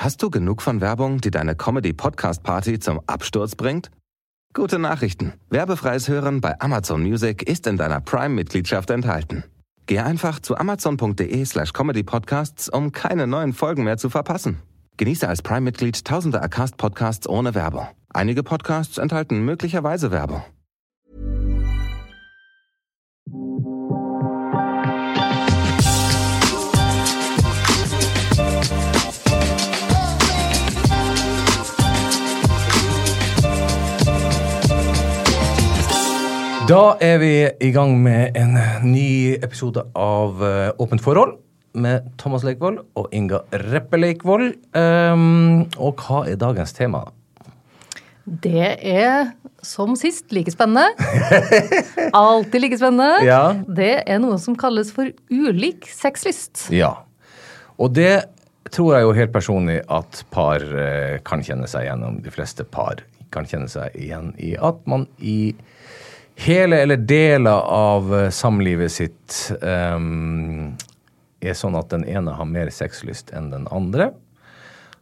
[0.00, 3.90] Hast du genug von Werbung, die deine Comedy-Podcast-Party zum Absturz bringt?
[4.54, 5.32] Gute Nachrichten.
[5.50, 9.42] Werbefreies Hören bei Amazon Music ist in deiner Prime-Mitgliedschaft enthalten.
[9.86, 14.62] Geh einfach zu amazon.de slash comedypodcasts, um keine neuen Folgen mehr zu verpassen.
[14.98, 17.88] Genieße als Prime-Mitglied tausende Acast-Podcasts ohne Werbung.
[18.10, 20.44] Einige Podcasts enthalten möglicherweise Werbung.
[36.68, 37.32] Da er vi
[37.64, 41.38] i gang med en ny episode av eh, Åpent forhold
[41.80, 43.38] med Thomas Leikvoll og Inga
[43.70, 44.50] Reppe Leikvoll.
[44.76, 47.06] Um, og hva er dagens tema?
[48.28, 49.30] Det er
[49.64, 50.92] som sist like spennende.
[52.20, 53.24] Alltid like spennende.
[53.24, 53.40] Ja.
[53.64, 56.66] Det er noe som kalles for ulik sexlyst.
[56.68, 56.98] Ja.
[57.80, 58.26] Og det
[58.68, 62.20] tror jeg jo helt personlig at par eh, kan kjenne seg igjennom.
[62.20, 63.00] De fleste par
[63.32, 65.54] kan kjenne seg igjen i at man i
[66.38, 70.74] hele eller deler av eh, samlivet sitt um,
[71.40, 74.12] er sånn at den ene har mer sexlyst enn den andre.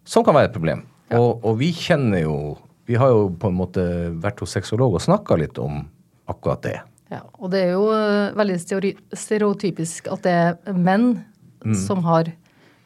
[0.07, 0.85] Som kan være et problem.
[1.17, 2.37] Og, og vi kjenner jo
[2.87, 3.83] Vi har jo på en måte
[4.23, 5.81] vært hos sexolog og snakka litt om
[6.31, 6.77] akkurat det.
[7.11, 8.59] Ja, og det er jo eh, veldig
[9.11, 11.09] stereotypisk at det er menn
[11.75, 12.31] som har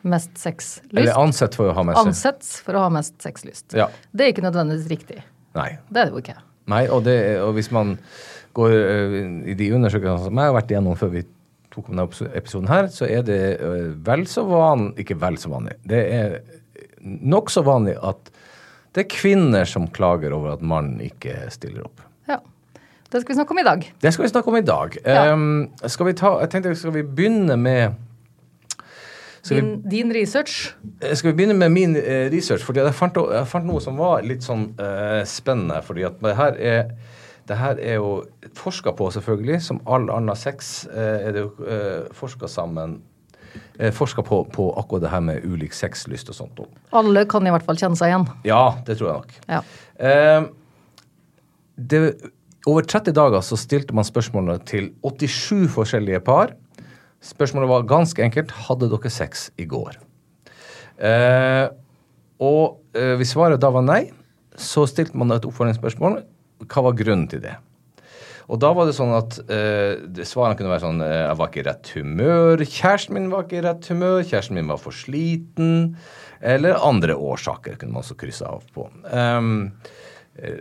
[0.09, 0.87] mest sexlyst.
[0.89, 1.03] Mm.
[1.03, 2.01] Eller ansett for å ha mest.
[2.01, 3.75] Ansett for å ha mest sexlyst.
[3.77, 3.91] Ja.
[4.12, 5.21] Det er ikke nødvendigvis riktig.
[5.59, 5.75] Nei.
[5.91, 6.39] Det er det jo ikke.
[6.70, 7.96] Nei, og, det, og hvis man
[8.56, 9.18] går øh,
[9.50, 11.24] i de undersøkelsene som jeg har vært igjennom før vi
[11.70, 15.76] tok denne episoden her, så er det øh, vel så vanlig Ikke vel så vanlig.
[15.86, 16.38] Det er
[17.00, 18.30] nokså vanlig at
[18.94, 22.02] det er kvinner som klager over at mannen ikke stiller opp.
[22.28, 22.41] Ja.
[23.10, 23.84] Det skal vi snakke om i dag.
[24.02, 24.96] Det skal vi snakke om i dag.
[25.04, 25.22] Ja.
[25.32, 27.94] Um, skal vi ta, jeg tenkte, skal vi begynne med
[29.42, 30.74] skal vi, Din, din research.
[31.00, 32.64] Eh, Skal vi begynne med min eh, research?
[32.66, 35.80] Fordi jeg fant, jeg fant noe som var litt sånn eh, spennende.
[35.86, 36.91] fordi at det her er
[37.50, 38.10] det her er jo
[38.54, 39.56] forska på, selvfølgelig.
[39.65, 43.00] Som all annen sex eh, er det jo eh, forska sammen
[43.97, 46.60] Forska på, på akkurat det her med ulik sexlyst og sånt.
[46.94, 48.26] Alle kan i hvert fall kjenne seg igjen.
[48.47, 49.32] Ja, det tror jeg nok.
[49.48, 49.60] Ja.
[50.06, 50.44] Eh,
[51.91, 52.00] det,
[52.69, 56.53] over 30 dager så stilte man spørsmålene til 87 forskjellige par.
[57.20, 59.98] Spørsmålet var ganske enkelt hadde dere sex i går.
[61.00, 61.66] Eh,
[62.41, 64.03] og eh, hvis svaret da var nei,
[64.56, 66.22] så stilte man et oppfølgingsspørsmål.
[66.66, 67.56] Hva var grunnen til det?
[68.50, 71.60] Og da var det sånn at eh, svarene kunne være sånn eh, Jeg var ikke
[71.62, 72.64] i rett humør.
[72.64, 74.19] Kjæresten min var ikke i rett humør.
[74.25, 75.94] Kjæresten min var for sliten.
[76.41, 78.88] Eller andre årsaker kunne man også krysse av på.
[79.12, 79.69] Um,
[80.43, 80.61] eh,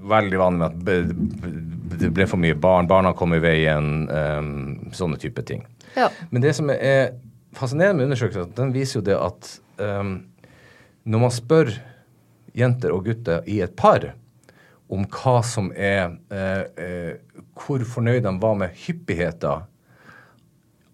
[0.00, 2.88] veldig vanlig med at det ble for mye barn.
[2.90, 4.08] Barna kom i veien.
[4.10, 5.64] Um, sånne type ting.
[5.96, 6.08] Ja.
[6.30, 7.16] Men det som er
[7.56, 10.18] fascinerende med undersøkelsen, den viser jo det at um,
[11.06, 11.72] når man spør
[12.56, 14.10] jenter og gutter i et par
[14.92, 17.14] om hva som er uh, uh,
[17.56, 19.64] Hvor fornøyd de var med hyppigheten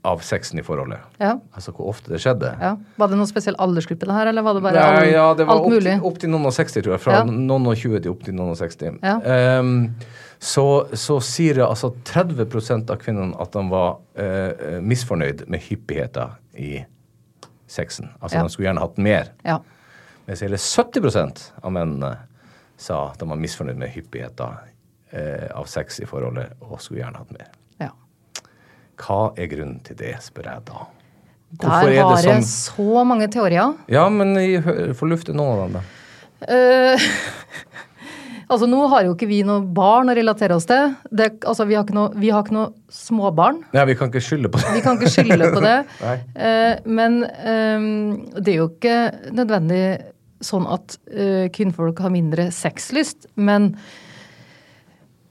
[0.02, 0.98] av sexen i forholdet.
[1.22, 1.36] Ja.
[1.54, 2.48] Altså hvor ofte det skjedde.
[2.60, 2.72] ja.
[2.98, 5.46] Var det noen spesiell aldersgruppe det her, eller var det bare Nei, all, ja, det
[5.46, 5.94] var alt opp mulig?
[6.10, 7.02] opp til noen og 60, tror jeg.
[7.04, 8.98] Fra noen og 20 til opp til noen og 60.
[8.98, 9.14] Ja.
[9.22, 9.76] Ehm,
[10.42, 10.64] så,
[10.98, 16.72] så sier det altså 30% av kvinnene at de var eh, misfornøyd med hyppigheten i
[17.70, 18.10] sexen.
[18.18, 19.30] Altså de skulle gjerne hatt mer.
[19.46, 19.60] Ja.
[20.26, 22.12] Mens hele 70% av mennene
[22.76, 24.58] sa at de var misfornøyd med hyppigheten
[25.14, 27.54] eh, av sex i forholdet og skulle gjerne hatt mer.
[29.02, 30.86] Hva er grunnen til det, spør jeg da.
[31.52, 33.74] Der Hvorfor er det har jeg sånn- så mange teorier.
[33.88, 34.36] Ja, men
[34.96, 35.82] få lufte noen av dem, da.
[36.42, 36.98] Uh,
[38.52, 40.94] altså, nå har jo ikke vi noe barn å relatere oss til.
[41.10, 43.62] Det, altså, vi har ikke noe, vi har ikke noe småbarn.
[43.74, 44.72] Nei, vi kan ikke skylde på det.
[44.78, 45.78] Vi kan ikke skylde på det.
[46.42, 47.84] Eh, men eh,
[48.40, 48.96] det er jo ikke
[49.36, 49.82] nødvendig
[50.42, 53.28] sånn at uh, kvinnfolk har mindre sexlyst.
[53.38, 53.76] Men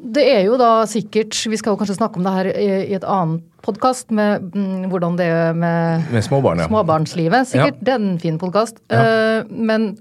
[0.02, 2.96] det er jo da sikkert Vi skal jo kanskje snakke om det her i, i
[2.98, 6.70] et annet podkast med mm, hvordan det er med Med småbarn, ja.
[6.70, 7.52] småbarnslivet.
[7.52, 7.82] Sikkert.
[7.82, 8.82] Det er en fin podkast.
[8.92, 9.44] Ja.
[9.50, 9.94] men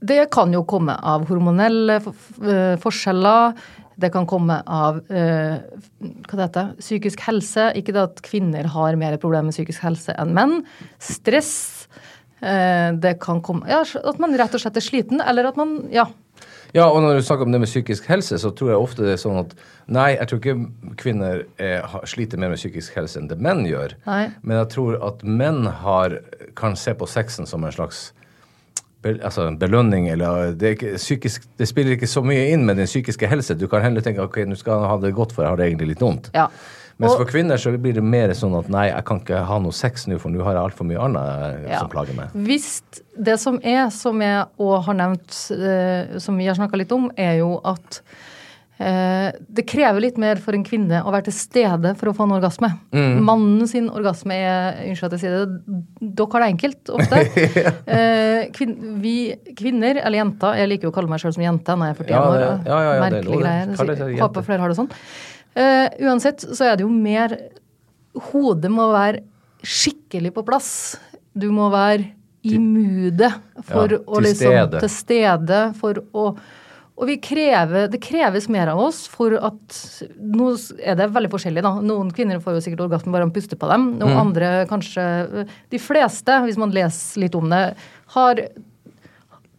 [0.00, 3.58] det kan jo komme av hormonelle eh, forskjeller.
[4.00, 5.56] Det kan komme av uh,
[6.00, 7.66] hva det heter, psykisk helse.
[7.76, 10.54] Ikke det at kvinner har mer problemer med psykisk helse enn menn.
[11.04, 11.52] Stress.
[12.40, 16.06] Det kan komme ja, At man rett og slett er sliten, eller at man Ja.
[16.76, 19.16] Ja, og når du snakker om det med psykisk helse, så tror jeg ofte det
[19.16, 19.54] er sånn at
[19.90, 23.96] nei, jeg tror ikke kvinner er, sliter mer med psykisk helse enn det menn gjør.
[24.06, 24.22] Nei.
[24.44, 26.20] Men jeg tror at menn har,
[26.58, 28.10] kan se på sexen som en slags
[29.00, 32.88] altså en belønning, eller det, ikke, psykisk, det spiller ikke så mye inn med din
[32.88, 33.56] psykiske helse.
[33.56, 35.70] Du kan heller tenke ok, nå skal jeg ha det godt, for jeg har det
[35.70, 36.28] egentlig litt vondt.
[36.36, 36.50] Ja.
[37.00, 39.58] Mens Og- for kvinner så blir det mer sånn at nei, jeg kan ikke ha
[39.58, 41.78] noe sex nå, for nå har jeg altfor mye annet eh, Ja.
[41.80, 42.34] som plager meg.
[42.36, 42.82] Hvis
[43.16, 47.08] det som er, som jeg òg har nevnt, eh, som vi har snakka litt om,
[47.16, 48.02] er jo at
[48.80, 52.24] eh, det krever litt mer for en kvinne å være til stede for å få
[52.28, 52.70] en orgasme.
[52.92, 53.18] Mm.
[53.24, 55.82] Mannen sin orgasme er Unnskyld at jeg sier det,
[56.16, 57.24] dere har det enkelt ofte.
[57.96, 59.16] eh, kvin, vi
[59.56, 62.00] kvinner, eller jenter, jeg liker jo å kalle meg sjøl som jente når jeg er
[62.04, 62.40] 41 Ja, år.
[62.40, 64.16] ja, ja, ja, er merkelige greier.
[64.24, 64.90] Håper flere har det sånn.
[65.54, 67.36] Eh, uansett så er det jo mer
[68.30, 69.22] Hodet må være
[69.62, 70.70] skikkelig på plass.
[71.30, 72.08] Du må være
[72.42, 73.30] i moodet
[73.68, 74.80] for Ja, å liksom stede.
[74.82, 76.32] Til stede for å
[77.00, 79.76] og vi krever, det kreves mer av oss for at
[80.20, 80.50] Nå
[80.84, 81.70] er det veldig forskjellig, da.
[81.80, 83.86] Noen kvinner får jo sikkert orgasme bare å puster på dem.
[83.94, 84.00] Mm.
[84.02, 87.62] Noen andre kanskje De fleste, hvis man leser litt om det,
[88.16, 88.42] har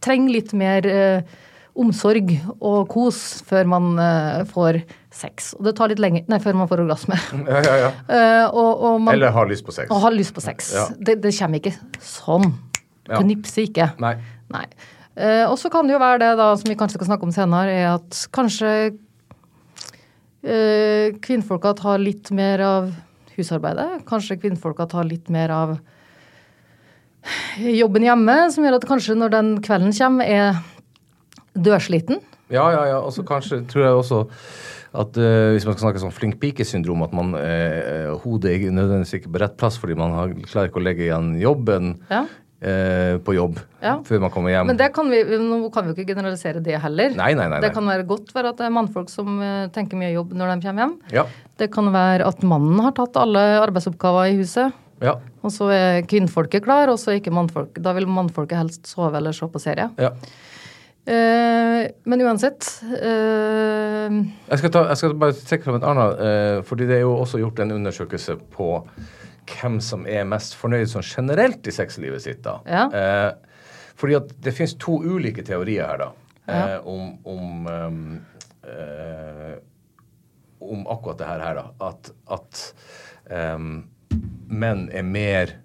[0.02, 1.34] trenger litt mer eh,
[1.78, 2.30] omsorg
[2.60, 5.52] og kos før man eh, får sex.
[5.58, 7.18] Og det tar litt lenger Nei, før man får orgasme.
[7.52, 7.90] Ja, ja, ja.
[8.08, 9.90] Uh, og, og man Eller har lyst på sex.
[9.90, 10.72] og har lyst på sex.
[10.98, 12.50] Det, det kommer ikke sånn.
[13.10, 13.20] Ja.
[13.20, 13.92] Knipser ikke.
[14.02, 14.16] Nei.
[14.52, 14.66] Nei.
[15.12, 17.34] Uh, og så kan det jo være det da, som vi kanskje skal snakke om
[17.34, 18.70] senere, er at kanskje
[20.48, 22.92] uh, kvinnfolka tar litt mer av
[23.36, 24.04] husarbeidet.
[24.08, 25.76] Kanskje kvinnfolka tar litt mer av
[27.62, 30.62] jobben hjemme, som gjør at kanskje når den kvelden kommer, er
[31.52, 32.22] dørsliten.
[32.52, 32.98] Ja, ja, ja.
[33.00, 34.22] Og så kanskje tror jeg også
[34.92, 39.14] at uh, hvis man skal snakke sånn flink pike-syndrom, at man uh, hodet er nødvendigvis
[39.20, 42.26] ikke på rett plass fordi man har, klarer ikke å legge igjen jobben Ja.
[42.62, 43.96] Uh, på jobb Ja.
[44.06, 44.68] før man kommer hjem.
[44.68, 47.10] Men det kan vi, nå kan vi jo ikke generalisere det heller.
[47.18, 47.58] Nei, nei, nei.
[47.64, 49.40] Det kan være godt være at det er mannfolk som
[49.74, 50.92] tenker mye jobb når de kommer hjem.
[51.10, 51.24] Ja.
[51.58, 54.78] Det kan være at mannen har tatt alle arbeidsoppgaver i huset.
[55.02, 55.16] Ja.
[55.42, 57.80] Og så er kvinnfolket klar, og så er ikke mannfolk.
[57.82, 59.90] Da vil mannfolket helst sove eller se på serie.
[59.98, 60.12] ja.
[61.02, 64.06] Eh, men uansett uh,
[64.46, 67.16] Jeg skal, ta, jeg skal bare trekke fram et annet, uh, fordi det er jo
[67.16, 68.68] også gjort en undersøkelse på
[69.50, 72.44] hvem som er mest fornøyd sånn generelt i sexlivet sitt.
[72.46, 72.60] da.
[72.70, 72.84] Ja.
[73.98, 76.08] Fordi at det finnes to ulike teorier her, da,
[76.46, 76.78] Ja.
[76.86, 78.20] om, om, um,
[80.62, 81.66] om akkurat det her, her da.
[81.90, 82.62] At, at
[83.58, 83.82] um,
[84.48, 85.56] menn er mer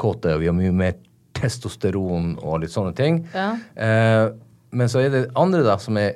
[0.00, 0.96] kåte, og vi har mye mer
[1.42, 3.22] testosteron og litt sånne ting.
[3.34, 3.52] Ja.
[3.74, 4.26] Eh,
[4.72, 6.14] men så er det andre da som er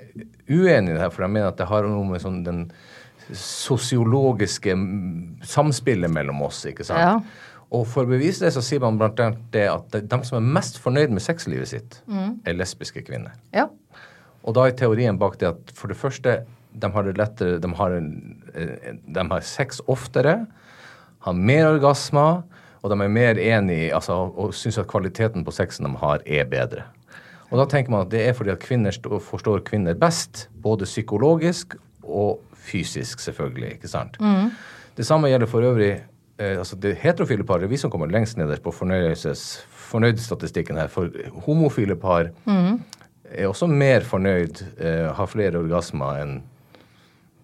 [0.49, 2.63] uenig i det her, for de mener at det har noe med sånn den
[3.37, 7.03] sosiologiske mm, samspillet mellom oss, ikke sant?
[7.03, 7.57] Ja.
[7.75, 10.53] Og for å bevise det, så sier man blant annet det at de, som er
[10.59, 11.99] mest fornøyd med sexlivet sitt,
[12.47, 13.35] er lesbiske kvinner.
[13.57, 13.67] Ja.
[14.47, 16.39] Og da er teorien bak det at for det første,
[16.77, 17.97] de har det lettere, de har,
[18.55, 20.39] eh, de har sex oftere,
[21.27, 22.45] har mer orgasmer,
[22.87, 26.47] og de er mer enige altså, og syns at kvaliteten på sexen de har, er
[26.47, 26.87] bedre.
[27.51, 31.75] Og da tenker man at det er fordi at kvinner forstår kvinner best, både psykologisk
[32.03, 33.73] og fysisk, selvfølgelig.
[33.73, 34.19] ikke sant?
[34.97, 35.93] Det samme gjelder for øvrig
[36.39, 40.91] eh, altså det heterofile paret, vi som kommer lengst nederst på fornøydestatistikken fornøydstatistikken her.
[40.91, 41.11] For
[41.47, 42.31] homofile par
[43.31, 46.37] er også mer fornøyd, eh, har flere orgasmer enn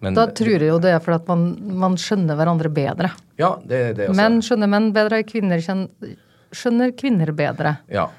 [0.03, 1.45] men, Da tror jeg jo det er fordi at man,
[1.83, 3.11] man skjønner hverandre bedre.
[3.39, 4.17] Ja, det det også.
[4.19, 6.15] Menn skjønner menn bedre, kvinner kjenner,
[6.53, 7.77] skjønner kvinner bedre.
[7.91, 8.09] Ja.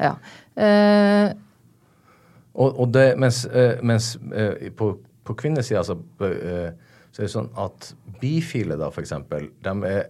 [0.00, 0.14] Ja.
[0.56, 1.32] Eh,
[2.54, 4.92] Og, og det, mens, eh, mens eh, på,
[5.26, 6.70] på kvinnesida så, eh,
[7.10, 7.88] så er det sånn at
[8.20, 10.04] bifile, da, for eksempel, de er,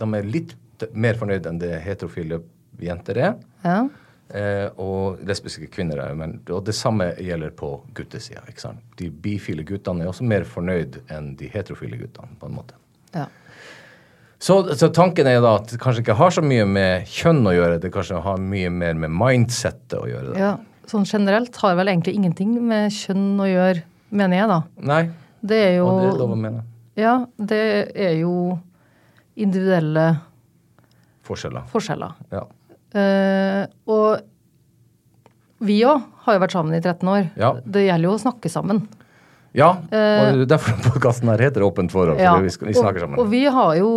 [0.00, 0.54] de er litt
[0.96, 2.40] mer fornøyd enn det heterofile
[2.80, 3.34] jenter er.
[3.66, 3.82] ja.
[4.28, 8.42] Eh, og lesbiske kvinner er men, Og det samme gjelder på guttesida.
[8.48, 8.80] ikke sant?
[9.00, 12.74] De bifile guttene er også mer fornøyd enn de heterofile guttene, på en måte.
[13.14, 13.26] ja.
[14.40, 17.54] Så, så tanken er da at det kanskje ikke har så mye med kjønn å
[17.56, 20.34] gjøre, det kanskje har mye mer med mindsettet å gjøre.
[20.36, 20.38] Da.
[20.38, 20.52] ja.
[20.86, 23.82] Sånn generelt har vel egentlig ingenting med kjønn å gjøre,
[24.14, 24.60] mener jeg, da.
[24.92, 25.00] Nei,
[25.42, 26.62] Det er jo og det er lov å mene.
[26.96, 27.16] Ja,
[27.50, 27.58] det
[27.98, 28.36] er jo
[29.36, 30.06] individuelle
[31.26, 31.66] Forskjeller.
[31.74, 32.14] forskjeller.
[32.32, 32.44] Ja.
[32.98, 33.97] Eh, og
[35.60, 37.28] vi òg har jo vært sammen i 13 år.
[37.40, 37.52] Ja.
[37.64, 38.84] Det gjelder jo å snakke sammen.
[39.56, 42.18] Ja, og er derfor podkasten her heter Åpent forhold.
[42.18, 43.18] For Eh, Ja, vi, vi snakker sammen.
[43.18, 43.92] Og, og vi har jo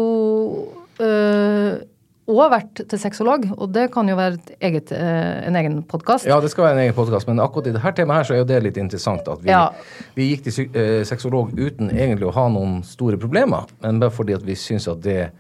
[2.32, 6.26] òg vært til sexolog, og det kan jo være et eget, eh, en egen podkast.
[6.30, 8.42] ja, det skal være en egen podkast, men akkurat i dette temaet her så er
[8.42, 9.28] jo det litt interessant.
[9.28, 9.70] At vi, Ja.
[10.16, 14.34] vi gikk til eh, sexolog uten egentlig å ha noen store problemer, men bare fordi
[14.36, 15.32] at vi syns at det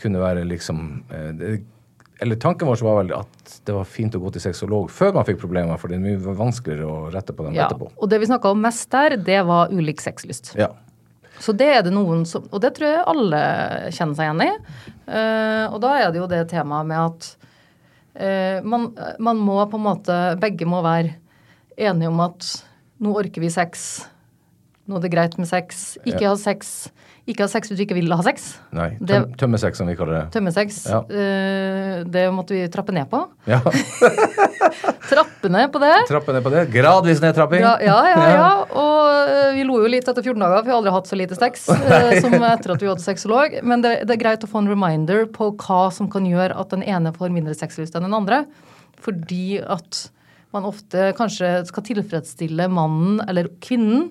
[0.00, 1.60] kunne være liksom eh, det,
[2.20, 5.24] Eller tanken vår var vel at det var fint å gå til sexolog før man
[5.24, 7.88] fikk problemer, for det er mye vanskeligere å rette på dem Ja, etterpå.
[7.96, 10.52] og det vi snakka om mest der, det var ulik sexlyst.
[10.60, 10.68] Ja.
[11.40, 13.40] Så det er det noen som Og det tror jeg alle
[13.96, 14.50] kjenner seg igjen i.
[15.08, 17.30] Uh, og da er det jo det temaet med at
[18.20, 21.14] uh, man, man må på en måte Begge må være
[21.80, 22.50] enige om at
[23.00, 24.04] nå orker vi sex.
[24.90, 25.94] Nå er det greit med sex.
[26.02, 26.90] Ikke ha sex.
[27.30, 28.56] ikke ha sex hvis du ikke vil ha sex.
[28.74, 28.88] Nei.
[29.06, 30.22] Tøm, tømmesex, som vi kaller det.
[30.34, 30.80] Tømmesex.
[30.90, 30.98] Ja.
[31.06, 33.22] Uh, det måtte vi trappe ned på.
[33.46, 33.60] Ja.
[35.10, 35.94] Trappe ned på det.
[36.10, 36.66] Trappe ned på det.
[36.74, 37.62] Gradvis nedtrapping.
[37.62, 38.50] Ja, ja, ja, ja.
[38.66, 41.18] Og uh, vi lo jo litt etter 14 dager, for vi har aldri hatt så
[41.22, 43.60] lite sex uh, som etter at vi hadde sexolog.
[43.62, 46.74] Men det, det er greit å få en reminder på hva som kan gjøre at
[46.74, 48.44] den ene får mindre sexlyst enn den andre.
[49.06, 50.08] Fordi at
[50.54, 54.10] man ofte kanskje skal tilfredsstille mannen eller kvinnen.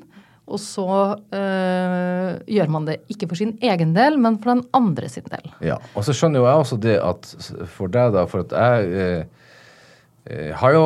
[0.49, 5.09] Og så øh, gjør man det ikke for sin egen del, men for den andre
[5.09, 5.51] sin del.
[5.65, 7.29] Ja, og så skjønner jo jeg også det at
[7.75, 9.23] for deg, da, for at jeg eh,
[10.29, 10.83] eh, har jo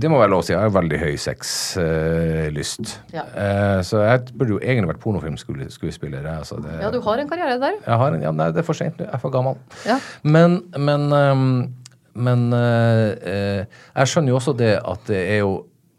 [0.00, 2.94] Det må være lov å si, jeg har veldig høy sexlyst.
[3.14, 3.24] Ja.
[3.34, 6.26] Eh, så jeg burde jo egentlig vært pornofilmskuespiller.
[6.38, 7.78] Altså, det, Ja, du har en karriere der.
[7.86, 9.06] jeg har en, ja, nei, det er for sent nå.
[9.08, 9.58] Jeg er for gammel.
[9.86, 9.98] Ja.
[10.22, 11.74] Men, men, ehm,
[12.14, 15.54] men eh, eh, jeg skjønner jo også det at det er jo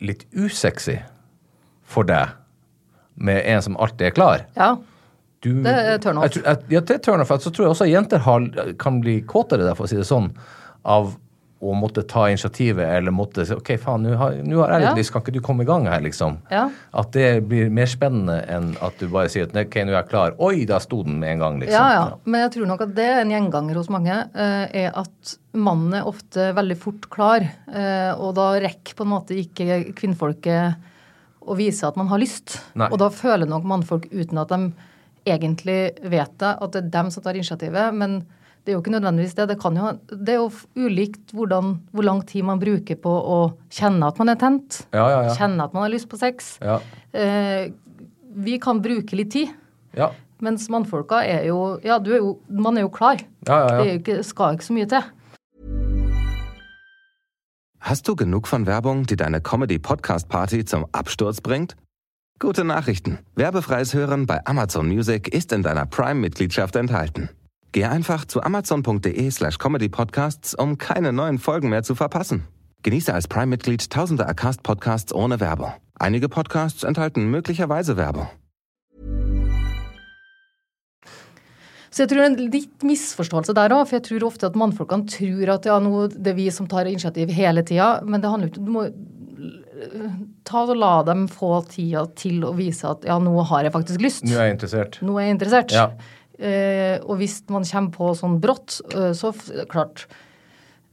[0.06, 0.98] litt usexy
[1.86, 2.34] for deg
[3.15, 4.45] med en som alltid er klar.
[4.55, 4.75] Ja.
[5.45, 6.24] Du, Det er turn off.
[6.25, 7.29] Jeg, tror- jeg, ja, det er turn off.
[7.39, 8.48] Så tror jeg også jenter har,
[8.81, 10.31] kan bli kåtere, der, for å si det sånn,
[10.86, 11.13] av
[11.65, 14.95] å måtte ta initiativet eller måtte si OK, faen, nå har, har jeg litt Ja.
[15.00, 16.36] lyst, kan ikke du komme i gang her, liksom?
[16.51, 16.65] Ja.
[16.93, 20.10] At det blir mer spennende enn at du bare sier at OK, nå er jeg
[20.12, 20.36] klar.
[20.45, 21.77] Oi, da sto den med en gang, liksom.
[21.79, 22.17] Ja, ja.
[22.25, 25.93] Men jeg tror nok at det er en gjenganger hos mange, eh, er at mannen
[26.01, 27.48] er ofte veldig fort klar.
[27.74, 30.75] eh, Og da rekker på en måte ikke kvinnfolket
[31.46, 32.60] å vise at man har lyst.
[32.78, 32.90] Nei.
[32.92, 34.72] Og da føler nok mannfolk uten at de
[35.25, 37.94] egentlig vet det, at det er dem som tar initiativet.
[37.98, 38.20] Men
[38.66, 39.48] det er jo ikke nødvendigvis det.
[39.52, 43.40] Det, kan jo, det er jo ulikt hvordan, hvor lang tid man bruker på å
[43.74, 44.82] kjenne at man er tent.
[44.90, 45.34] Ja, ja, ja.
[45.38, 46.56] Kjenne at man har lyst på sex.
[46.66, 46.80] Ja.
[47.14, 47.70] Eh,
[48.46, 49.54] vi kan bruke litt tid.
[49.96, 50.10] Ja.
[50.44, 53.22] Mens mannfolka er jo Ja, du er jo, man er jo klar.
[53.48, 53.78] Ja, ja, ja.
[53.78, 55.14] Det jo ikke, skal ikke så mye til.
[57.88, 61.75] Hast du genug von Werbung, die deine Comedy-Podcast-Party zum Absturz bringt?
[62.39, 63.20] Gute Nachrichten.
[63.36, 67.30] Werbefreies Hören bei Amazon Music ist in deiner Prime-Mitgliedschaft enthalten.
[67.74, 72.48] Geh einfach zu amazon.de slash comedypodcasts, um keine neuen Folgen mehr zu verpassen.
[72.82, 75.72] Genieße als Prime-Mitglied tausende Acast-Podcasts ohne Werbung.
[76.00, 78.27] Einige Podcasts enthalten möglicherweise Werbung.
[81.96, 84.58] Så jeg tror det er en litt misforståelse der òg, for jeg tror ofte at
[84.60, 88.32] mannfolkene tror at ja, nå, det er vi som tar initiativ hele tida, men det
[88.32, 88.88] handler jo ikke Du må
[90.48, 94.04] ta og la dem få tida til å vise at ja, nå har jeg faktisk
[94.04, 94.28] lyst.
[94.28, 95.00] Nå er jeg interessert.
[95.06, 95.75] Nå er jeg interessert.
[95.75, 95.88] Ja.
[96.36, 99.32] Eh, og hvis man kommer på sånn brått, eh, så
[99.72, 100.08] klart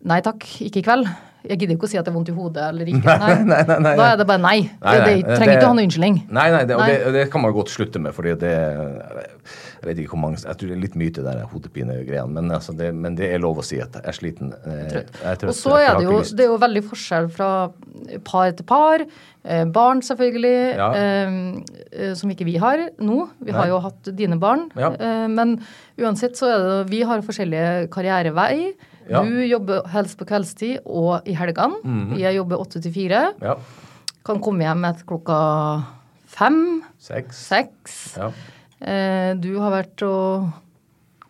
[0.03, 1.11] Nei takk, ikke i kveld.
[1.49, 3.17] Jeg gidder ikke å si at det er vondt i hodet eller ikke.
[3.23, 3.35] Nei.
[3.43, 4.59] Nei, nei, nei, Da er det bare nei.
[4.83, 6.19] Nei, det, det trenger det- ikke å ha noen unnskyldning.
[6.31, 10.13] Nei, nei, det, og det, kan man godt slutte med, fordi det Jeg vet ikke
[10.15, 12.93] hvor mange Jeg tror det er litt mye til det der hodepinegreiene, men, altså det,
[12.95, 14.53] men det er lov å si at jeg er sliten.
[14.63, 17.51] eh, Jeg er trøtt, Og så er det jo det er jo veldig forskjell fra
[18.25, 19.03] par til par.
[19.43, 20.89] Eh, barn, selvfølgelig, Ja.
[20.95, 21.35] eh,
[21.91, 23.19] eh, som ikke vi har nå.
[23.43, 23.73] Vi har Nei.
[23.75, 24.69] jo hatt dine barn.
[24.79, 24.93] Ja.
[24.95, 25.57] Eh, men
[25.99, 28.73] uansett så er det Vi har forskjellige karrierevei.
[29.11, 29.23] Ja.
[29.25, 31.81] Du jobber helst på kveldstid og i helgene.
[31.85, 32.17] Mhm.
[32.21, 33.33] Jeg jobber åtte til fire.
[33.43, 33.57] Ja.
[34.25, 35.39] Kan komme hjem etter klokka
[36.33, 37.37] fem, Seks.
[37.51, 37.97] seks.
[38.17, 38.31] Ja.
[38.83, 40.51] Eh, du har vært og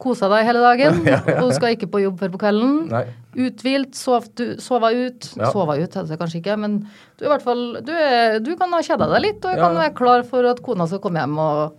[0.02, 1.00] kosa deg hele dagen,
[1.45, 2.88] og skal ikke på jobb før på kvelden.
[2.91, 3.05] Nei.
[3.47, 5.25] Uthvilt, sov, du, sova ut.
[5.55, 6.81] Sova ut heter det kanskje ikke, men
[7.17, 9.79] du, i hvert fall, du, er, du kan ha kjeda deg litt, og Ja, kan
[9.79, 11.79] være klar for at kona skal komme hjem og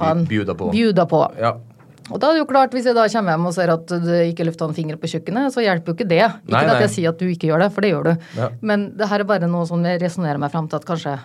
[0.00, 0.70] ha en Bjuda på.
[0.74, 1.20] bjuda på.
[1.38, 1.52] Ja.
[2.10, 4.18] Og da er det jo klart, hvis jeg da kommer hjem og ser at det
[4.30, 6.22] ikke er lufta en finger på kjøkkenet, så hjelper jo ikke det.
[6.22, 6.82] Ikke Nei, at nei.
[6.84, 8.28] jeg sier at du ikke gjør det, for det gjør du.
[8.38, 8.50] Ja.
[8.70, 11.16] Men det her er bare noe som jeg resonnerer meg fram til at kanskje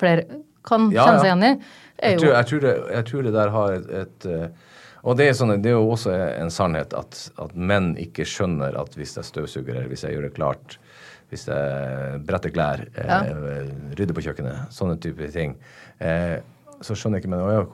[0.00, 0.24] flere
[0.66, 1.20] kan Ja, kjenne ja.
[1.20, 1.52] seg igjen i.
[2.00, 4.68] Jeg tror, jeg, tror det, jeg tror det der har et, et eh,
[5.02, 8.76] Og det er, sånn, det er jo også en sannhet at, at menn ikke skjønner
[8.80, 10.78] at hvis jeg støvsuger eller hvis jeg gjør det klart,
[11.32, 15.54] hvis jeg bretter klær, eh, rydder på kjøkkenet, sånne type ting,
[16.00, 16.40] eh,
[16.84, 17.64] så skjønner jeg ikke men, ja,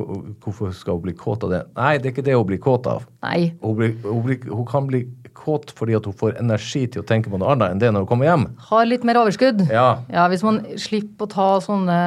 [0.42, 1.60] hvorfor skal hun bli kåt av det.
[1.76, 3.04] Nei, det er ikke det hun blir kåt av.
[3.22, 3.52] Nei.
[3.62, 5.04] Hun, blir, hun, blir, hun kan bli
[5.36, 8.04] kåt fordi at hun får energi til å tenke på noe annet enn det når
[8.04, 8.46] hun kommer hjem.
[8.70, 9.62] Har litt mer overskudd.
[9.70, 9.86] Ja.
[10.10, 11.98] Ja, hvis man slipper å ta sånne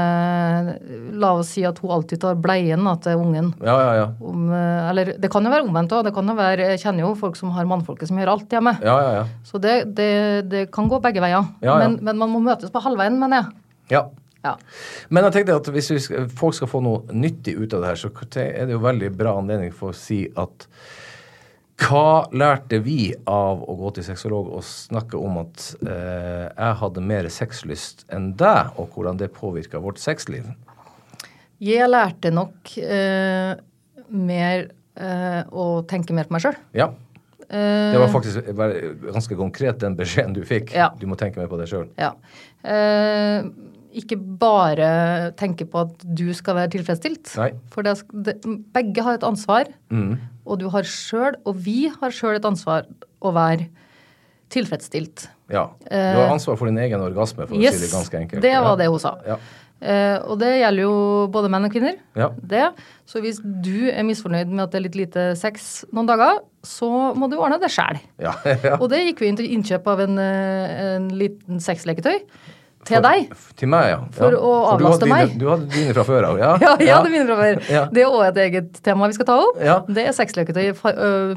[1.20, 3.54] La oss si at hun alltid tar bleien da, til ungen.
[3.64, 4.08] Ja, ja, ja.
[4.20, 6.10] Om, eh, eller det kan jo være omvendt òg.
[6.10, 8.76] Jeg kjenner jo folk som har mannfolket som gjør alt hjemme.
[8.84, 9.26] Ja, ja, ja.
[9.48, 10.12] Så det, det,
[10.52, 11.48] det kan gå begge veier.
[11.64, 11.80] Ja, ja.
[11.84, 13.62] Men, men man må møtes på halvveien, mener jeg.
[13.96, 14.08] ja.
[14.46, 14.56] Ja.
[15.10, 17.92] Men jeg tenkte at hvis vi skal, folk skal få noe nyttig ut av det
[17.92, 20.68] her, så er det jo veldig bra anledning for å si at
[21.80, 27.04] hva lærte vi av å gå til sexolog og snakke om at eh, jeg hadde
[27.08, 30.50] mer sexlyst enn deg, og hvordan det påvirka vårt sexliv?
[31.64, 33.54] Jeg lærte nok eh,
[34.12, 34.66] mer
[35.00, 36.60] eh, å tenke mer på meg sjøl.
[36.76, 36.92] Ja.
[37.50, 40.70] Det var faktisk ganske konkret den beskjeden du fikk.
[40.78, 40.92] Ja.
[41.00, 41.88] Du må tenke mer på deg sjøl.
[41.98, 42.12] Ja.
[42.62, 43.48] Eh,
[43.98, 44.90] ikke bare
[45.40, 47.34] tenke på at du skal være tilfredsstilt.
[47.40, 47.52] Nei.
[47.74, 48.38] For det, det,
[48.76, 49.72] begge har et ansvar,
[50.46, 53.70] og du har sjøl, og vi har sjøl et ansvar å være
[54.54, 55.28] tilfredsstilt.
[55.54, 55.68] Ja.
[55.86, 58.46] Du har ansvar for din egen orgasme, for å si det ganske enkelt.
[58.46, 58.78] det var ja.
[58.84, 59.18] det hun sa.
[59.28, 59.40] Ja.
[59.80, 60.96] Uh, og det gjelder jo
[61.32, 62.00] både menn og kvinner.
[62.20, 62.28] Ja.
[62.36, 62.66] Det.
[63.08, 66.90] Så hvis du er misfornøyd med at det er litt lite sex noen dager, så
[67.16, 68.02] må du ordne det sjæl.
[68.20, 68.36] Ja,
[68.68, 68.76] ja.
[68.76, 72.18] Og det gikk vi inn til innkjøp av en, eh, en liten sexleketøy
[72.88, 73.34] til deg.
[73.60, 73.98] Til meg, ja.
[74.16, 74.40] For ja.
[74.40, 75.34] å avlaste meg.
[75.34, 76.52] Dine, du hadde dine fra før av, ja?
[76.66, 77.62] Ja, ja, hadde mine fra før.
[77.70, 77.84] Ja.
[77.92, 79.60] Det er òg et eget tema vi skal ta opp.
[79.64, 79.78] Ja.
[79.86, 80.74] Det er sexleketøy i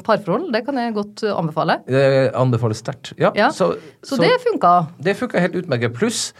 [0.06, 0.48] parforhold.
[0.54, 1.80] Det kan jeg godt anbefale.
[1.88, 2.04] Det
[2.38, 3.14] anbefales sterkt.
[3.20, 3.50] Ja, Ja.
[3.52, 3.74] Så,
[4.06, 4.74] Så det funka.
[5.02, 5.94] det funka helt utmerket.
[5.98, 6.30] Pluss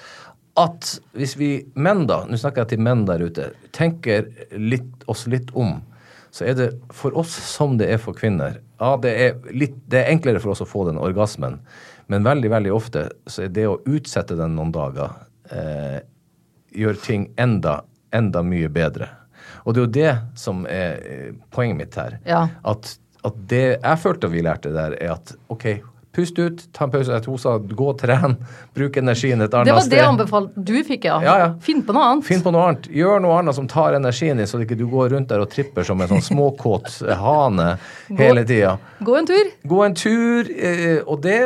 [0.60, 5.24] at hvis vi menn, da, nå snakker jeg til menn der ute, tenker litt, oss
[5.30, 5.78] litt om,
[6.32, 8.60] så er det for oss som det er for kvinner.
[8.80, 11.58] Ja, det er, litt, det er enklere for oss å få den orgasmen,
[12.12, 15.14] men veldig, veldig ofte så er det å utsette den noen dager
[15.48, 16.02] eh,
[16.76, 17.78] gjør ting enda,
[18.12, 19.08] enda mye bedre.
[19.64, 22.18] Og det er jo det som er eh, poenget mitt her.
[22.28, 22.42] Ja.
[22.68, 22.92] At,
[23.24, 25.66] at det jeg følte vi lærte der, er at OK,
[26.12, 27.20] pust ut, ta en pause.
[27.26, 28.36] Hun sa gå og tren,
[28.76, 29.72] bruk energien et annet sted.
[29.72, 31.16] Det var det anbefalt du fikk, ja.
[31.24, 31.48] Ja, ja.
[31.64, 32.26] Finn på noe annet.
[32.28, 32.88] Finn på noe annet.
[32.92, 35.86] Gjør noe annet som tar energien din, så ikke du går rundt der og tripper
[35.88, 37.70] som en sånn småkåt hane
[38.18, 38.76] hele tida.
[39.00, 39.52] Gå en tur.
[39.72, 41.40] Gå en tur, eh, og det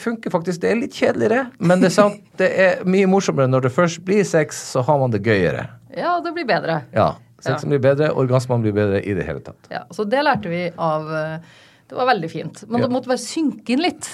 [0.00, 0.62] funker faktisk.
[0.62, 4.04] Det er litt kjedeligere, men det er sant, det er mye morsommere når det først
[4.06, 5.68] blir sex, så har man det gøyere.
[5.96, 6.82] Ja, det blir bedre.
[6.94, 7.12] Ja.
[7.44, 9.68] Sexen blir bedre, orgasmene blir bedre i det hele tatt.
[9.70, 11.22] Ja, så det lærte vi av ø,
[11.88, 12.64] Det var veldig fint.
[12.68, 12.86] Men Ja.
[12.86, 14.04] det måtte bare synke inn litt.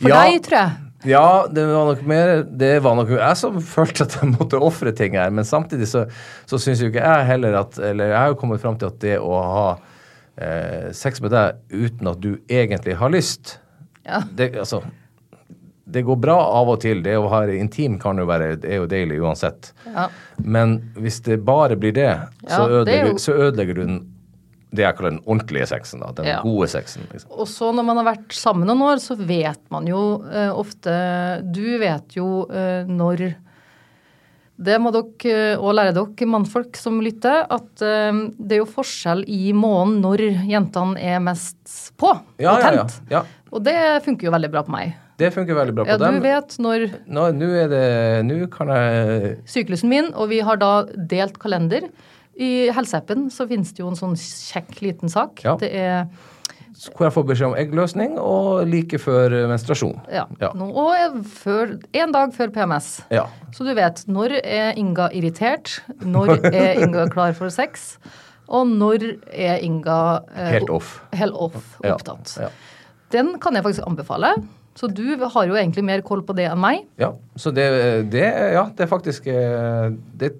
[0.00, 0.22] For Ja.
[0.24, 0.70] deg, tror jeg.
[1.04, 4.92] Ja, det var nok mer Det var nok jeg som følte at jeg måtte ofre
[4.96, 5.30] ting her.
[5.30, 6.06] Men samtidig så,
[6.46, 8.98] så syns jo ikke jeg heller at Eller jeg har jo kommet fram til at
[9.00, 9.78] det å ha
[10.38, 13.58] eh, sex med deg uten at du egentlig har lyst
[14.06, 14.20] Ja.
[14.34, 14.82] det, altså,
[15.90, 17.02] det går bra av og til.
[17.02, 19.72] Det å være intim kan jo være, det er jo deilig uansett.
[19.86, 20.08] Ja.
[20.38, 22.12] Men hvis det bare blir det,
[22.46, 24.09] så, Ja, det jo- så ødelegger du den
[24.72, 26.00] det jeg kaller den ordentlige sexen.
[26.00, 26.40] da, Den Ja.
[26.42, 27.02] gode sexen.
[27.12, 27.30] liksom.
[27.32, 31.42] Og så når man har vært sammen noen år, så vet man jo eh, ofte
[31.50, 33.34] Du vet jo eh, når
[34.60, 39.22] Det må dere òg lære dere mannfolk som lytter, at eh, det er jo forskjell
[39.26, 42.84] i måneden når jentene er mest på Ja, og ja, ja.
[42.84, 43.00] tent.
[43.10, 43.22] ja.
[43.50, 44.92] Og det funker jo veldig bra på meg.
[45.20, 48.68] Det funker veldig bra på Ja, du vet når Nå nå er det Nå kan
[48.68, 51.88] jeg syklusen min, og vi har da delt kalender.
[52.38, 55.42] I helseappen så finnes det jo en sånn kjekk liten sak.
[55.44, 55.56] Ja.
[55.60, 56.06] Det er
[56.94, 59.98] Hvor jeg får beskjed om eggløsning og like før menstruasjon.
[60.08, 60.48] ja, Ja.
[60.54, 63.02] Og før, en dag før PMS.
[63.10, 63.26] Ja.
[63.52, 67.98] Så du vet når er Inga irritert, når er Inga klar for sex,
[68.48, 71.00] og når er Inga eh, Helt off.
[71.12, 72.36] helt off opptatt.
[72.40, 72.48] ja.
[73.10, 74.36] Den kan jeg faktisk anbefale.
[74.78, 76.84] Så du har jo egentlig mer koll på det enn meg.
[77.00, 77.66] Ja, så det,
[78.12, 80.36] det Ja, det er faktisk eh, det,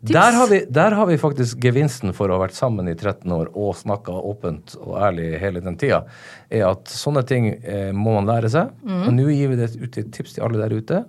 [0.00, 3.24] der, har vi, der har vi faktisk gevinsten for å ha vært sammen i 13
[3.34, 6.02] år og snakka åpent og ærlig hele den tida,
[6.52, 8.70] er at sånne ting eh, må man lære seg.
[8.84, 9.02] Mm.
[9.02, 11.02] Og nå gir vi det ut et tips til alle der ute.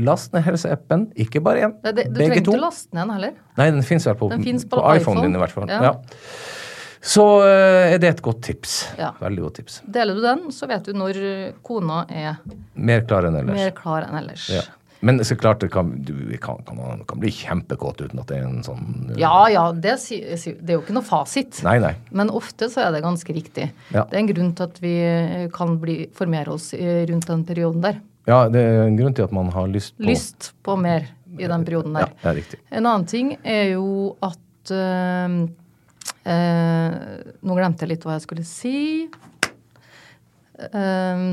[0.00, 1.78] Last ned helseappen, ikke bare én.
[1.84, 2.10] begge to.
[2.10, 3.38] du trenger ikke laste den heller.
[3.58, 5.26] Nei, den fins vel på, på, på iPhone iPhone.
[5.26, 5.70] din i hvert fall.
[5.70, 5.90] Ja.
[5.90, 5.96] Ja.
[7.04, 8.78] Så eh, er det et godt tips.
[8.96, 9.10] Ja.
[9.20, 9.82] Veldig godt tips.
[9.92, 11.18] Deler du den, så vet du når
[11.66, 12.38] kona er
[12.74, 13.58] Mer klar enn ellers.
[13.60, 14.48] mer klar enn ellers.
[14.54, 14.64] Ja.
[15.04, 18.46] Men så klart det kan, du kan, kan, kan bli kjempekåt uten at det er
[18.48, 21.60] en sånn eh, Ja, ja, det, det er jo ikke noe fasit.
[21.66, 21.92] Nei, nei.
[22.08, 23.66] Men ofte så er det ganske riktig.
[23.92, 24.06] Ja.
[24.08, 27.84] Det er en grunn til at vi eh, kan bli, formere oss rundt den perioden
[27.84, 28.00] der.
[28.24, 31.04] Ja, det er en grunn til at man har lyst på Lyst på mer
[31.36, 32.08] i den perioden der.
[32.08, 32.60] Ja, det er riktig.
[32.72, 35.36] En annen ting er jo at eh,
[36.24, 38.76] Nå glemte jeg litt hva jeg skulle si.
[40.70, 41.24] Eh,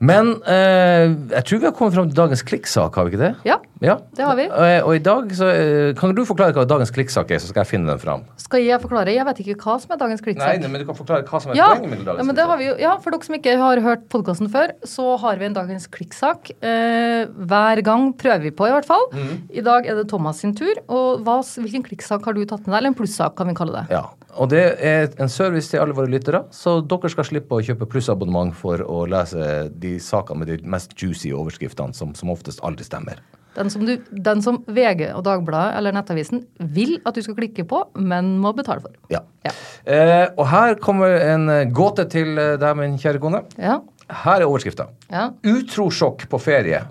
[0.00, 3.34] Men eh, jeg tror vi har kommet fram til dagens klikksak, har vi ikke det?
[3.44, 4.44] ja, Ja, det har vi.
[4.48, 7.62] Og, Og i dag så eh, Kan du forklare hva dagens klikksak er, så skal
[7.62, 8.24] jeg finne den fram?
[8.40, 9.12] Skal jeg forklare?
[9.12, 10.60] Jeg vet ikke hva som er dagens klikksak.
[10.60, 12.46] nei, men du kan forklare hva som er Ja, poenget med dagens ja, men det
[12.48, 15.48] har vi jo, ja, for dere som ikke har hørt podkasten før, så har vi
[15.48, 16.52] en dagens klikksak.
[16.64, 19.04] Eh, hver gang prøver vi på, i hvert fall.
[19.12, 19.34] Mm.
[19.52, 20.80] I dag er det Thomas sin tur.
[20.88, 22.78] Og hva, hvilken klikksak har du tatt med deg?
[22.80, 23.96] Eller en plussak, kan vi kalle det.
[23.96, 24.06] Ja,
[24.40, 27.88] og det er en service til alle våre lyttere, så dere skal slippe å kjøpe
[27.90, 32.84] plussabonnement for å lese de sakene med de mest juicy overskriftene, som som oftest aldri
[32.86, 33.20] stemmer.
[33.56, 36.44] Den som, du, den som VG og Dagbladet eller Nettavisen
[36.76, 38.94] vil at du skal klikke på, men må betale for.
[39.10, 39.24] Ja.
[39.42, 39.54] Ja.
[39.90, 43.42] Eh, og her kommer en eh, gåte til eh, deg, min kjære kone.
[43.58, 43.80] Ja.
[44.22, 44.88] Her er overskrifta.
[45.10, 45.30] ja.
[45.46, 46.84] Utrosjokk på ferie.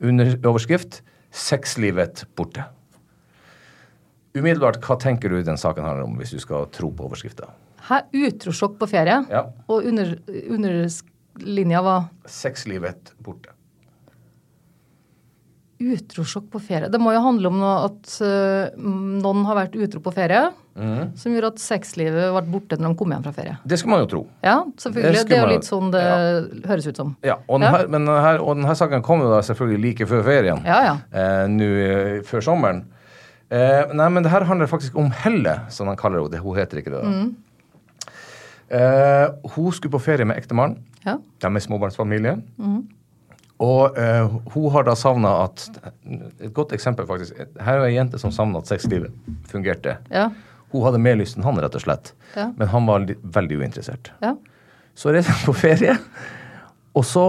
[0.00, 2.64] Under overskrift 'Sexlivet borte'.
[4.38, 7.50] Umiddelbart, hva tenker du den saken handler om, hvis du skal tro på overskrifta?
[8.12, 9.16] Utrosjokk på ferie.
[9.32, 9.46] Ja.
[9.68, 10.14] Og under,
[11.38, 13.54] underlinja var Sexlivet borte.
[15.78, 16.88] Utrosjokk på ferie.
[16.90, 20.48] Det må jo handle om at eh, noen har vært utro på ferie,
[20.78, 21.16] Mm.
[21.18, 23.56] som gjorde at sexlivet ble borte når de kom hjem fra ferie.
[23.66, 24.20] Det skal man jo tro.
[24.46, 25.24] Ja, selvfølgelig.
[25.24, 26.02] Det Det, er jo litt sånn det
[26.70, 27.16] høres ut som.
[27.26, 27.72] Ja, og Ja.
[27.72, 30.62] denne, men denne, og denne saken kom jo da selvfølgelig like før ferien.
[30.64, 30.94] Ja, ja.
[31.12, 32.84] Eh, Nå eh, før sommeren.
[33.50, 36.30] Eh, nei, men det her handler faktisk om Helle, som han kaller henne.
[36.30, 37.02] Det- Hun heter ikke det.
[37.02, 37.08] da.
[37.08, 37.36] Mm.
[38.70, 40.82] Eh, hun skulle på ferie med ektemannen.
[41.04, 41.16] Ja.
[41.40, 42.36] De er småbarnsfamilie.
[42.58, 42.82] Mm.
[43.64, 45.64] Og eh, hun har da savna at
[46.04, 47.38] Et godt eksempel, faktisk.
[47.58, 49.14] Her er ei jente som savna at sexlivet
[49.50, 49.98] fungerte.
[50.12, 50.28] Ja.
[50.72, 52.12] Hun hadde mer lyst enn han, rett og slett.
[52.36, 52.50] Ja.
[52.56, 54.12] Men han var veldig uinteressert.
[54.22, 54.36] ja.
[54.98, 55.92] Så reiser hun på ferie,
[56.98, 57.22] og så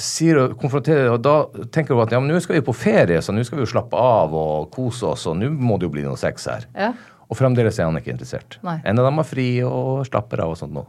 [0.00, 1.34] sier hun, konfronterer og da
[1.74, 3.72] tenker hun at ja, men nå skal vi på ferie, så nå skal vi jo
[3.74, 6.64] slappe av og kose oss, og nå må det jo bli noe sex her.
[6.72, 6.94] Ja.
[7.30, 8.58] Og fremdeles er han ikke interessert.
[8.62, 8.76] Nei.
[8.86, 10.84] En av dem er fri og slapper av og sånt nå.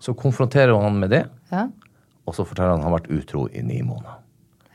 [0.00, 1.66] Så konfronterer hun han med det, Ja.
[2.26, 4.16] og så forteller han at han har vært utro i ni måneder.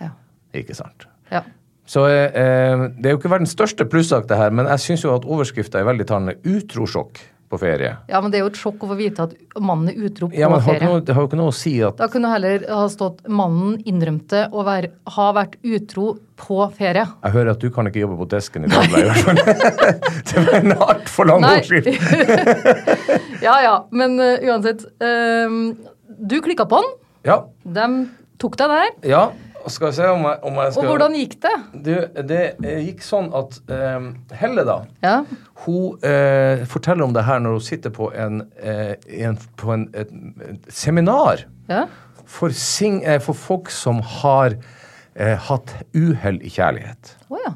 [0.01, 0.09] Ja.
[0.53, 1.07] Ikke sant?
[1.31, 1.43] ja.
[1.89, 5.03] Så eh, eh, det er jo ikke verdens største plussak det her, men jeg syns
[5.03, 6.35] jo at overskrifta er veldig talende.
[6.45, 7.17] Utrosjokk
[7.49, 7.95] på ferie.
[8.07, 10.37] ja, men det er jo et sjokk å få vite at mannen er utro på
[10.37, 10.85] Ja, men ferie.
[10.85, 13.79] noe, det har jo ikke noe å si at Da kunne heller ha stått 'mannen
[13.89, 17.07] innrømte å være, ha vært utro på ferie'.
[17.23, 19.35] Jeg hører at du kan ikke jobbe på desken i Dagbladet, i hvert fall.
[20.29, 21.59] det var en altfor lang Nei.
[23.41, 24.85] Ja ja, men uh, uansett.
[25.01, 25.73] Uh,
[26.19, 26.89] du klikka på den.
[27.27, 27.41] Ja.
[27.63, 28.07] De
[28.39, 28.89] tok deg der.
[29.09, 29.29] ja.
[29.69, 31.53] Skal vi se om jeg, om jeg skal Og hvordan gikk det?
[31.85, 31.93] Du,
[32.31, 34.09] det eh, gikk sånn at eh,
[34.41, 35.15] Helle, da, Ja.
[35.65, 39.87] hun eh, forteller om det her når hun sitter på en, eh, en, på en,
[39.93, 40.11] et,
[40.49, 41.85] et seminar ja.
[42.25, 44.57] for, sing, eh, for folk som har
[45.15, 47.15] eh, hatt uhell i kjærlighet.
[47.29, 47.53] Oh, ja.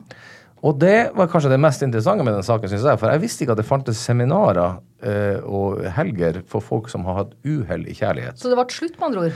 [0.64, 3.00] Og det var kanskje det mest interessante med den saken, syns jeg.
[3.02, 7.34] For jeg visste ikke at det fantes seminarer og helger for folk som har hatt
[7.46, 8.38] uhell i kjærlighet.
[8.40, 9.34] Så det ble slutt, med andre ord.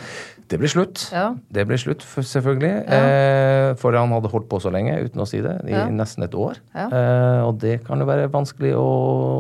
[0.48, 1.02] Det ble slutt.
[1.12, 1.26] Ja.
[1.52, 2.74] Det ble slutt, selvfølgelig.
[2.88, 5.86] Eh, for han hadde holdt på så lenge, uten å si det, i Ja.
[5.92, 6.56] nesten et år.
[6.74, 6.88] Ja.
[6.88, 8.88] Eh, og det kan jo være vanskelig å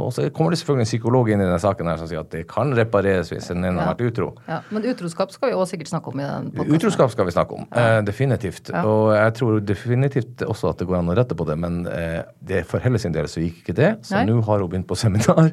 [0.07, 2.29] Og så kommer det selvfølgelig en psykolog inn i denne saken her som sier at
[2.31, 4.29] det kan repareres hvis en har vært utro.
[4.47, 4.61] Ja.
[4.71, 6.75] Men utroskap skal vi også sikkert snakke om i den podcasten.
[6.77, 8.69] Utroskap skal vi snakke om, eh, definitivt.
[8.71, 8.83] Ja.
[8.85, 12.23] Og jeg tror definitivt også at det går an å rette på det, men eh,
[12.43, 13.91] det, for Helle sin del så gikk ikke det.
[14.03, 15.51] Så nå har hun begynt på seminar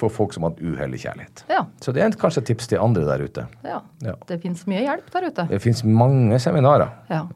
[0.00, 1.44] for folk som har uhell i kjærlighet.
[1.52, 1.62] Ja.
[1.84, 3.46] Så det er kanskje et tips til andre der ute.
[3.66, 3.80] ja.
[4.02, 4.14] Ja.
[4.26, 5.44] Det fins mye hjelp der ute.
[5.50, 6.88] Det fins mange seminarer.
[7.12, 7.26] Ja.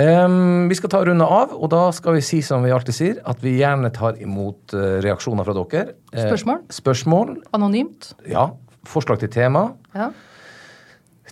[0.00, 3.20] Em, vi skal ta runde av, og da skal vi si som vi alltid sier,
[3.26, 5.94] at vi gjerne tar imot eh, reaksjoner fra dere.
[6.12, 6.60] Eh, Spørsmål?
[6.70, 8.12] Spørsmål, Anonymt.
[8.30, 8.48] ja.
[8.88, 9.66] Forslag til tema.
[9.94, 10.08] Ja.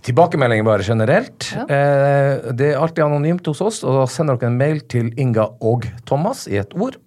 [0.04, 1.48] Tilbakemeldinger bare generelt.
[1.56, 1.64] Ja.
[1.64, 5.48] Eh, det er alltid anonymt hos oss, og da sender dere en mail til Inga
[5.64, 6.98] og Thomas i et ord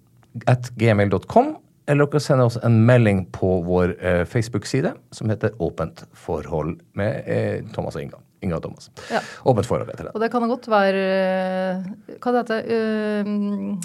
[0.48, 1.54] at gmail.com.
[1.90, 7.24] Eller dere sender oss en melding på vår eh, Facebook-side som heter Åpent forhold med
[7.26, 8.20] eh, Thomas og Inga.
[8.42, 8.90] Inga og Thomas.
[9.10, 9.20] Ja.
[9.50, 10.12] Åpent forhold heter det.
[10.14, 11.90] Og det kan godt være eh,
[12.22, 13.80] Hva det heter det?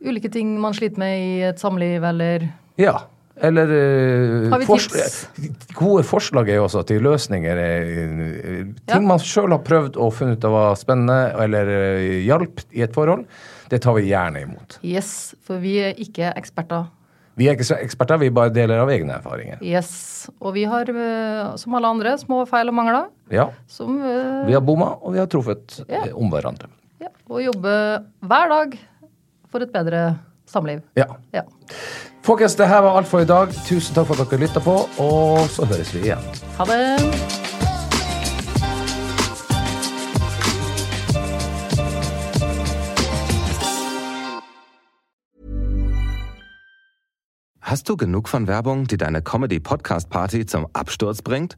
[0.00, 2.48] ulike ting man sliter med i et samliv, eller
[2.80, 2.98] Ja.
[3.40, 5.28] Eller uh, Har vi fors- tips?
[5.76, 7.56] Gode forslag er jo også til løsninger.
[7.56, 9.00] Ting Ja.
[9.00, 12.92] man sjøl har prøvd og funnet ut av var spennende eller eh, hjalp i et
[12.92, 13.24] forhold.
[13.70, 14.78] Det tar vi gjerne imot.
[14.82, 16.88] Yes, for vi er ikke eksperter.
[17.38, 19.60] Vi er ikke så eksperter, vi bare deler av egne erfaringer.
[19.64, 20.28] Yes.
[20.42, 23.06] Og vi har, eh, som alle andre, små feil og mangler.
[23.32, 24.42] Ja, Som uh...
[24.48, 26.02] Vi har bomma, og vi har truffet Ja.
[26.08, 26.68] eh, om hverandre.
[27.00, 28.74] ja, Og jobbe hver dag
[29.50, 30.82] for et bedre samliv.
[30.98, 31.06] Ja.
[31.32, 31.42] Ja.
[32.26, 33.48] Folkens, det her var alt for i dag.
[33.64, 36.26] Tusen takk for at dere lytta på, og så høres vi igjen.
[36.58, 37.49] Ha det.
[47.70, 51.56] Hast du genug von Werbung, die deine Comedy-Podcast-Party zum Absturz bringt?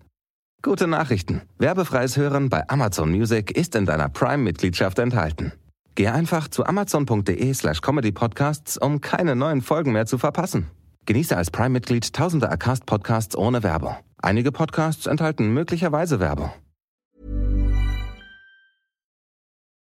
[0.61, 1.41] Gute Nachrichten.
[1.57, 5.53] Werbefreies Hören bei Amazon Music ist in deiner Prime-Mitgliedschaft enthalten.
[5.95, 10.67] Geh einfach zu amazon.de slash comedypodcasts, um keine neuen Folgen mehr zu verpassen.
[11.07, 13.97] Genieße als Prime-Mitglied tausende Acast-Podcasts ohne Werbung.
[14.19, 16.53] Einige Podcasts enthalten möglicherweise Werbung.